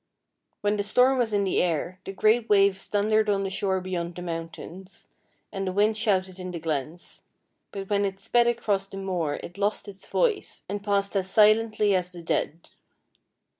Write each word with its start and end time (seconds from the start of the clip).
When 0.61 0.77
the 0.77 0.83
storm 0.83 1.19
was 1.19 1.31
in 1.31 1.43
the 1.43 1.61
air 1.61 1.99
the 2.05 2.11
great 2.11 2.49
waves 2.49 2.87
thundered 2.87 3.29
on 3.29 3.43
the 3.43 3.51
shore 3.51 3.79
beyond 3.79 4.15
the 4.15 4.23
mountains, 4.23 5.09
and 5.51 5.67
the 5.67 5.71
wind 5.71 5.95
shouted 5.95 6.39
in 6.39 6.49
the 6.49 6.59
glens; 6.59 7.21
but 7.71 7.87
when 7.87 8.03
it 8.03 8.19
sped 8.19 8.47
across 8.47 8.87
the 8.87 8.97
moor 8.97 9.35
it 9.43 9.59
lost 9.59 9.87
its 9.87 10.07
voice, 10.07 10.63
and 10.67 10.83
passed 10.83 11.15
as 11.15 11.29
silently 11.29 11.93
as 11.93 12.13
the 12.13 12.23
dead. 12.23 12.67